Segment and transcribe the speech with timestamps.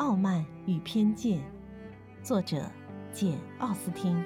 [0.00, 1.38] 傲慢与偏见》，
[2.24, 2.70] 作者
[3.12, 4.16] 简·奥斯汀。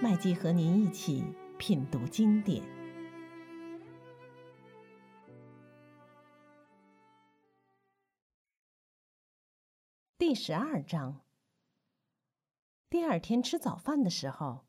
[0.00, 1.22] 麦基和您一起
[1.58, 2.62] 品读经典。
[10.16, 11.20] 第十二章。
[12.88, 14.64] 第二天吃早饭的时候，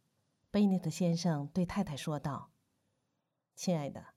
[0.51, 2.51] 贝内特先生对太太说道
[3.55, 4.07] ：“亲爱的，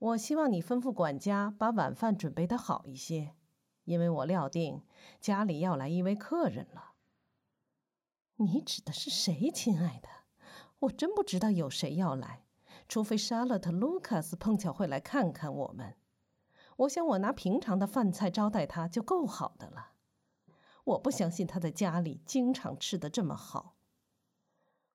[0.00, 3.36] 我希望你吩咐管家把晚饭准备的好一些，
[3.84, 4.82] 因为我料定
[5.20, 6.92] 家里要来一位客人了。”
[8.36, 10.08] 你指的是谁，亲爱的？
[10.80, 12.44] 我真不知道有谁要来，
[12.88, 15.96] 除非莎乐特·卢卡斯碰巧会来看看我们。
[16.78, 19.92] 我想我拿平常的饭菜招待他就够好的了。
[20.82, 23.76] 我不相信他在家里经常吃得这么好。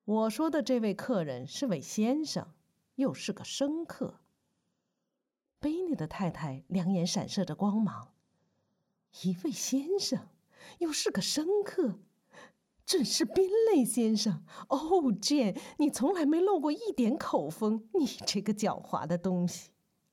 [0.03, 2.53] 我说的这位客人是位先生，
[2.95, 4.19] 又是个生客。
[5.59, 8.13] 贝尼的太太两眼闪射着光芒。
[9.23, 10.27] 一位先生，
[10.79, 11.99] 又是个生客，
[12.85, 14.43] 正是宾类先生。
[14.69, 14.79] 哦
[15.21, 19.71] ，Jane，你从来没露过一点口风，你这个狡猾的东西！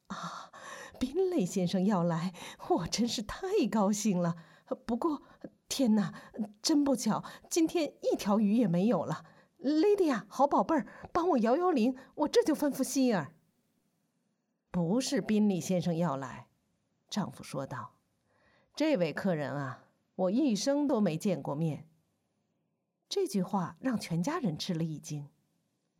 [0.09, 0.51] 啊，
[0.98, 2.34] 宾类先生要来，
[2.69, 4.37] 我真是太高兴了。
[4.84, 5.23] 不过。
[5.69, 6.15] 天哪，
[6.62, 9.25] 真不巧，今天一条鱼也没有了。
[9.56, 13.33] 莉迪亚，好宝贝儿，帮我摇摇铃，我这就吩咐希尔。
[14.71, 16.47] 不是宾利先生要来，
[17.11, 17.96] 丈夫说道。
[18.77, 21.89] 这位客人啊，我一生都没见过面。
[23.09, 25.31] 这句话让全家人吃了一惊。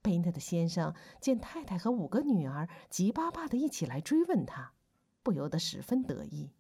[0.03, 4.75] 贝内特先生见太太和五个女儿急巴巴的一起来追问他，
[5.23, 6.53] 不由得十分得意。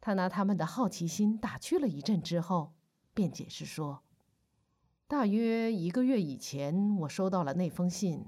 [0.00, 2.74] 他拿他们的好奇心打趣了一阵之后，
[3.12, 4.04] 便解释说
[5.08, 8.20] ：“大约一个月以前，我收到了那封信；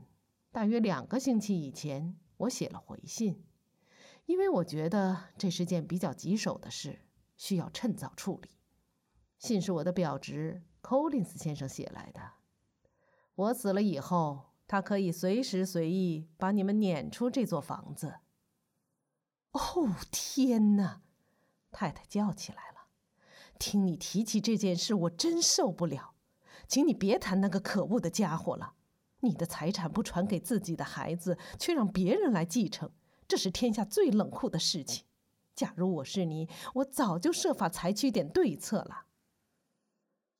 [0.50, 3.44] 大约两个星期以前，我写了回信，
[4.26, 7.00] 因为我觉得这是件比较棘手的事，
[7.36, 8.50] 需要趁早处理。
[9.38, 12.20] 信是我的表侄 Collins 先生写来的。
[13.34, 18.16] 我死了以后，他可以随时随意把你们撵出这座房子。”
[19.52, 21.02] 哦，天哪！
[21.72, 22.88] 太太叫起来了
[23.58, 26.14] ：“听你提起这件事，我真受不了！
[26.68, 28.74] 请你别谈那个可恶的家伙了。
[29.20, 32.92] 你的财产不传给自己的孩子，却让别人来继承，
[33.30, 35.04] 这是天下最冷酷的事情。
[35.54, 39.06] 假如我是你，我早就设法采取点对策了。”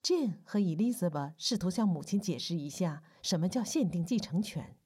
[0.03, 4.77] Jane 和 Elizabeth 试图向母亲解释一下什么叫限定继承权，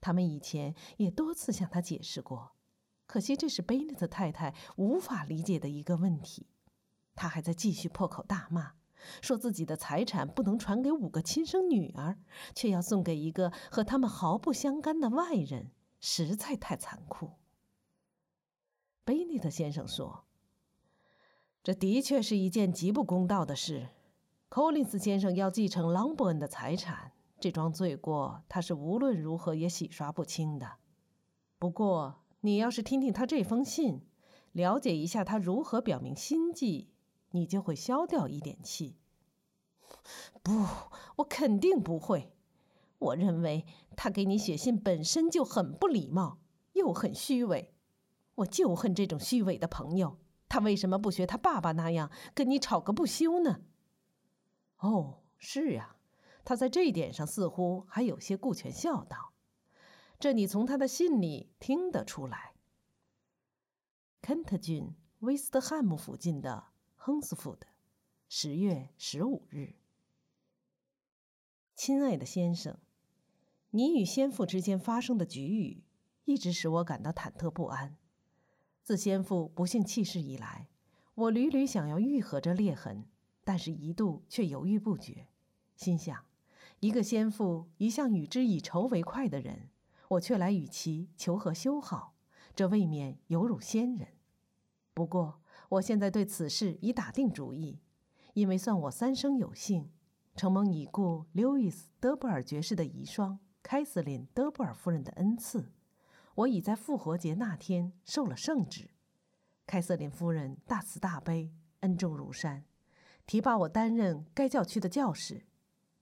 [0.00, 2.52] 他们以前也多次向她解释过。
[3.08, 6.46] 可惜，这是贝内特太太无法理解的一个问题。
[7.16, 8.74] 她还在继续破口大骂，
[9.20, 12.16] 说自己的财产不能传给五个亲生女儿，
[12.54, 17.30] 却要送给一个和他们毫不相干的外人，实在太残酷。
[19.04, 20.24] 贝内特先生说
[21.62, 23.90] ：“这的确是一件极不公道的事。
[24.48, 30.78] 寇林斯先生要继承朗伯恩的财产，这桩罪过他是无论如何也洗刷不清的。
[31.58, 34.00] 不过。”你要是听听他这封信，
[34.52, 36.88] 了解一下他如何表明心迹，
[37.32, 38.96] 你就会消掉一点气。
[40.42, 40.64] 不，
[41.16, 42.32] 我肯定不会。
[43.00, 43.66] 我认为
[43.96, 46.38] 他给你写信本身就很不礼貌，
[46.74, 47.74] 又很虚伪。
[48.36, 50.18] 我就恨这种虚伪的朋友。
[50.48, 53.60] 他为什么不学他爸爸那样跟你吵个不休呢？
[54.78, 55.96] 哦，是呀，
[56.44, 59.32] 他在这一点上似乎还有些顾全孝道。
[60.18, 62.54] 这你从他的信里听得出来。
[64.20, 66.64] 肯特郡威斯特汉姆附近的
[66.96, 67.66] 亨斯福德，
[68.28, 69.74] 十月十五日。
[71.74, 72.76] 亲爱的先生，
[73.72, 75.84] 你与先父之间发生的局域，
[76.24, 77.96] 一直使我感到忐忑不安。
[78.82, 80.66] 自先父不幸去世以来，
[81.14, 83.04] 我屡屡想要愈合这裂痕，
[83.44, 85.28] 但是一度却犹豫不决，
[85.76, 86.24] 心想：
[86.80, 89.68] 一个先父一向与之以仇为快的人。
[90.08, 92.14] 我却来与其求和修好，
[92.56, 94.08] 这未免有辱先人。
[94.92, 97.78] 不过，我现在对此事已打定主意，
[98.34, 99.88] 因为算我三生有幸，
[100.34, 105.70] 承蒙已故刘易斯·德布尔爵士的遗孀凯瑟琳·德布尔夫人的恩赐，
[106.34, 108.90] 我已在复活节那天受了圣旨。
[109.66, 112.64] 凯瑟琳夫人大慈大悲，恩重如山，
[113.26, 115.46] 提拔我担任该教区的教士。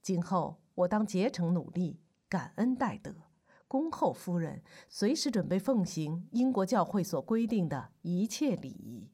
[0.01, 3.13] 今后我当竭诚努力，感恩戴德。
[3.67, 9.11] 恭候夫人，随时准备奉行英国教会所规定的一切礼仪。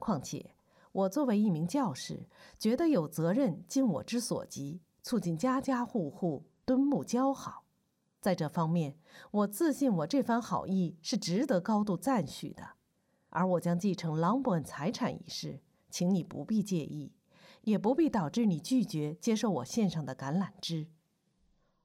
[0.00, 0.56] 况且，
[0.90, 2.26] 我作为一名教士，
[2.58, 7.65] 觉得有责任尽我之所及，促进家家户户敦睦交好。
[8.26, 8.96] 在这方面，
[9.30, 12.70] 我自信我这番好意是值得高度赞许的。
[13.28, 17.12] 而我将继承朗伯恩财产一事，请你不必介意，
[17.62, 20.88] 也不必导致你拒绝接受我献上的橄榄枝。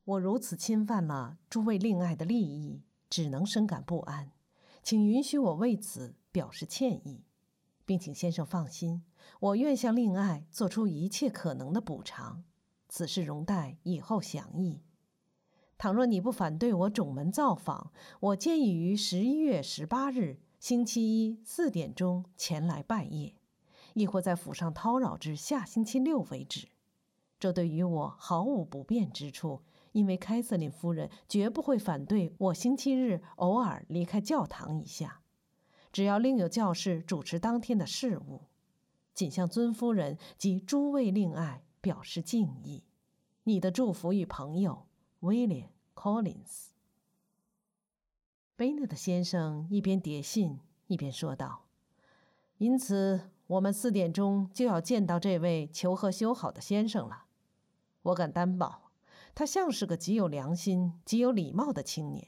[0.03, 4.31] 我如此侵犯了诸位令爱的利益，只能深感不安，
[4.81, 7.23] 请允许我为此表示歉意，
[7.85, 9.03] 并请先生放心，
[9.39, 12.44] 我愿向令爱做出一切可能的补偿。
[12.89, 14.81] 此事容待以后详议。
[15.81, 23.33] 倘若你不反对我种门造访，我建议于十一月十八日星期一四点钟前来拜谒，
[23.95, 26.68] 亦或在府上叨扰至下星期六为止。
[27.39, 29.63] 这对于我毫无不便之处。
[29.94, 35.22] 因为凯瑟琳夫人绝不会反对我星期日偶尔离开教堂一下，
[35.92, 38.44] 只要另有教士主持当天的事务，
[39.16, 42.83] 仅向尊夫人及诸位令爱表示敬意。
[43.45, 44.86] 你的祝福与朋友
[45.21, 46.73] 威廉·柯林斯。
[48.56, 51.65] 贝内特先生一边叠信一边说道
[52.57, 57.25] ：“因此，我们四点钟就要见到这位求和修好的先生了。
[58.03, 58.91] 我敢担保。”
[59.33, 62.27] 他像是个极有良心、极有礼貌的青年。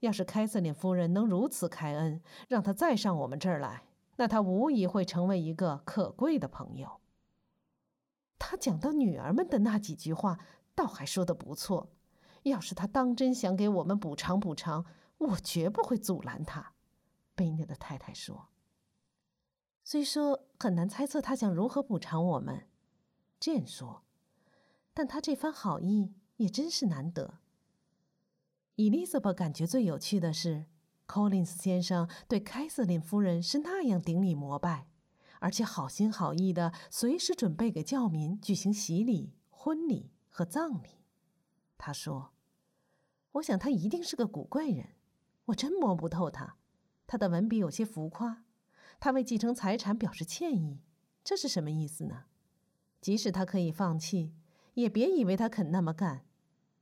[0.00, 3.84] 要是凯瑟琳夫人能如此开恩，让他再上我们这儿来，
[4.16, 7.00] 那他无疑会成为一个可贵的朋友。
[8.38, 10.38] 他讲到女儿们的那几句话，
[10.74, 11.93] 倒还说得不错。
[12.44, 14.86] 要是他当真想给我们补偿补偿，
[15.18, 16.72] 我绝不会阻拦他。”
[17.36, 18.48] 贝内的太太说。
[19.84, 22.68] “虽说很难猜测他想如何补偿我们。”
[23.38, 24.04] 剑说
[24.94, 27.38] ，“但他这番好意。”也真是难得。
[28.74, 30.66] 伊丽莎白感觉最有趣的是
[31.06, 34.88] ，Collins 先生对凯瑟琳夫人是那样顶礼膜拜，
[35.38, 41.04] 而且好心好意的随时准备给教民举行洗礼、婚礼和葬礼。
[41.78, 42.32] 他说
[43.34, 44.88] ：“我想他一定是个古怪人，
[45.46, 46.56] 我真摸不透他。
[47.06, 48.44] 他的文笔有些浮夸。
[48.98, 50.80] 他为继承财产表示歉意，
[51.22, 52.24] 这是什么意思呢？
[53.00, 54.34] 即使他可以放弃。”
[54.74, 56.26] 也别以为他肯那么干，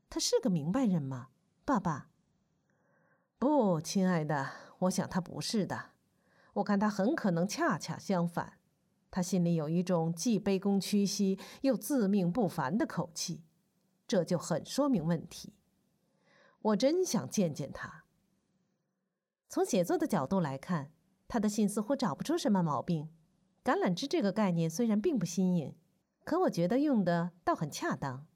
[0.08, 1.28] 他是个明白人吗，
[1.62, 2.08] 爸爸？
[3.38, 5.90] 不，亲爱的，我想他不是的。
[6.54, 8.54] 我看他很可能恰恰相反，
[9.10, 13.42] 他心里有一种既卑躬屈膝又自命不凡的口气，
[14.08, 15.52] 这就很说明问题。
[16.62, 18.04] 我真想见见他。
[19.48, 20.92] 从写作的角度来看，
[21.28, 23.10] 他的信似乎找不出什么毛病。
[23.64, 25.74] 橄榄枝这个概念虽然并不新颖。
[26.24, 28.26] 可我觉得用的倒很恰当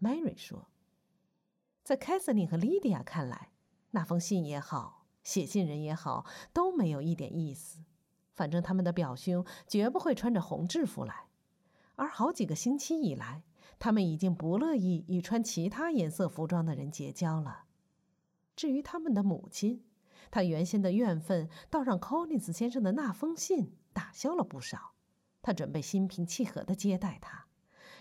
[0.00, 0.68] ，Mary 说。
[1.84, 3.52] 在凯瑟琳和莉迪亚看来，
[3.92, 7.84] 那封信也好，写信人也好，都没有一点意思。
[8.32, 11.28] 反正他们的表兄绝不会穿着红制服来，
[11.94, 13.44] 而好几个星期以来，
[13.78, 17.64] 他们已经不乐意与穿其他颜色服装的人结交了。
[18.56, 19.84] 至于他们的母亲，
[20.30, 24.92] 她原先的怨愤倒让 Collins 先生的那封信打消了不少。
[25.42, 27.46] 她准备心平气和地接待他，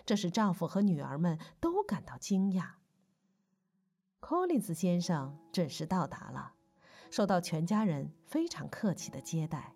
[0.05, 2.75] 这使丈夫和女儿们都感到惊讶。
[4.19, 6.53] 柯林斯先生准时到达了，
[7.11, 9.75] 受到全家人非常客气的接待。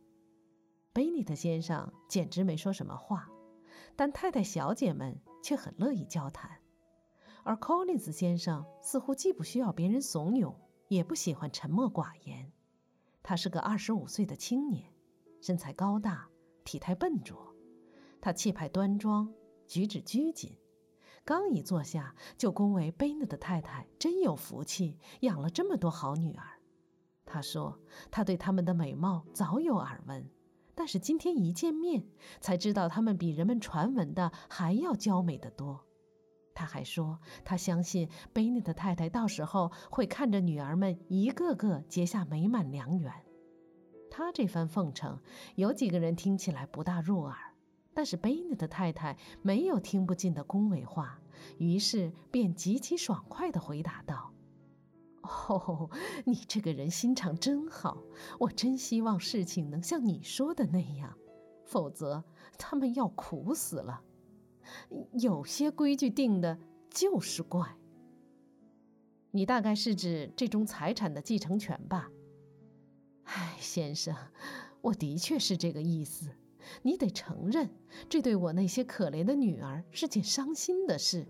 [0.94, 3.30] 贝尼特先生简直没说什么话，
[3.95, 6.60] 但太太小姐们却很乐意交谈。
[7.46, 10.54] 而 Collins 先生似乎既不需要别人怂恿，
[10.90, 12.52] 也不喜欢沉默寡言。
[13.24, 14.94] 他是个二十五岁的青年，
[15.40, 16.28] 身材高大，
[16.66, 17.56] 体态笨拙。
[18.19, 19.33] 他气派端庄，
[19.66, 20.57] 举止拘谨，
[21.24, 26.44] 刚一坐下就恭维贝内的太太真有福气，养了这么多好女儿。
[27.26, 27.80] 他说
[28.12, 30.30] 他对他们的美貌早有耳闻，
[30.78, 32.06] 但是今天一见面
[32.40, 35.84] 才知道她们比人们传闻的还要娇美得多。
[36.54, 43.12] 他还说他相信贝内的太太到时候会看着女儿们一个个结下美满良缘。
[44.10, 45.19] 他这番奉承，
[45.56, 47.36] 有几个人听起来不大入耳。
[47.94, 51.19] 但是贝内的太太没有听不进的恭维话，
[51.57, 54.31] 于是便极其爽快地回答道
[55.28, 55.90] ：“哦，
[56.26, 58.02] 你这个人心肠真好，
[58.40, 61.18] 我真希望事情能像你说的那样，
[61.66, 62.24] 否则
[62.57, 64.02] 他们要苦死了。
[65.14, 66.57] 有些规矩定的
[66.90, 67.78] 就是怪。
[69.31, 72.10] 你大概是指这种财产的继承权吧？
[73.24, 74.16] 哎，先生，
[74.81, 76.30] 我的确是这个意思。”
[76.84, 77.69] 你得承认，
[78.10, 81.26] 这对我那些可怜的女儿是件伤心的事。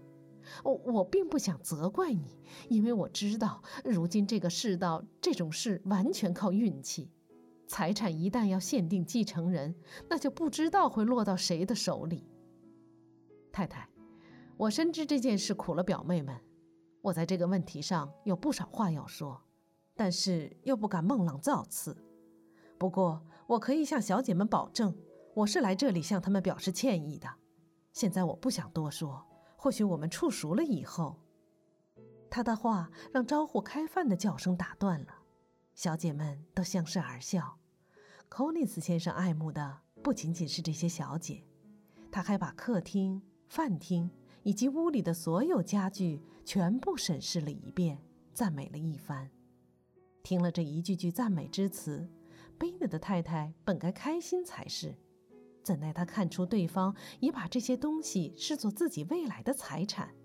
[0.63, 2.39] 我我并不想责怪你，
[2.69, 7.11] 因为我知道，如今这个世道，这种事完全靠运气。
[7.67, 9.75] 财产一旦要限定继承人，
[10.09, 12.25] 那就不知道会落到谁的手里。
[13.51, 13.89] 太太，
[14.55, 16.39] 我深知这件事苦了表妹们，
[17.01, 19.41] 我在这个问题上有不少话要说，
[19.95, 21.97] 但是又不敢孟浪造次。
[22.77, 24.95] 不过，我可以向小姐们保证。
[25.33, 27.27] 我是来这里向他们表示歉意的。
[27.91, 29.26] 现在我不想多说，
[29.57, 31.19] 或许我们处熟了以后。
[32.29, 35.23] 他的话让招呼开饭的叫声打断了，
[35.75, 37.57] 小姐们都相视而笑。
[38.29, 41.43] 寇尼斯先生爱慕的不仅仅是这些小姐，
[42.11, 44.11] 他还把客厅、饭厅
[44.43, 47.97] 以及屋里的所有家具全部审视了一遍，
[48.33, 49.29] 赞美了一番。
[50.21, 52.09] 听了这一句句赞美之词，
[52.57, 54.93] 贝内的太太本该开心才是，
[55.67, 60.15] 怎奈他看出对方已把这些东西视作自己未来的财产。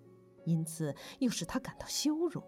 [0.45, 2.41] 因此，又使他感到羞辱。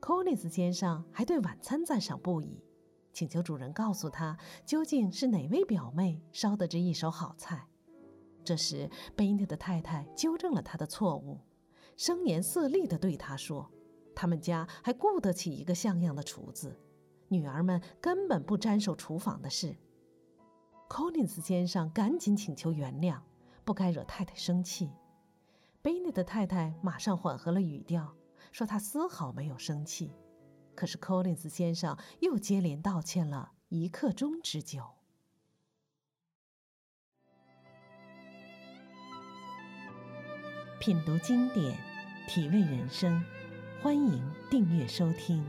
[0.00, 2.64] 柯林斯先生还对晚餐赞赏不已，
[3.12, 7.68] 请求主人告诉他究竟是哪位表妹烧的这一手好菜。
[8.42, 11.40] 这时，贝内的太太纠正了他的错误，
[11.94, 13.70] 声言色厉地对他说
[14.16, 16.78] ：“他们家还雇得起一个像样的厨子，
[17.28, 19.76] 女儿们根本不沾手厨房的事。”
[20.88, 23.20] 柯林斯先生赶紧请求原谅，
[23.64, 24.90] 不该惹太太生气。
[25.82, 28.14] 贝内的太太马上缓和了语调，
[28.52, 30.12] 说她丝毫没有生气。
[30.74, 34.82] 可是柯林斯先生又接连道歉了一刻钟之久。
[40.78, 41.76] 品读经典，
[42.28, 43.24] 体味人生，
[43.82, 45.44] 欢迎订阅收听。